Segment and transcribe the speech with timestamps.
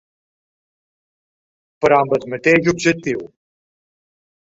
[1.85, 3.21] Però amb el mateix objectiu.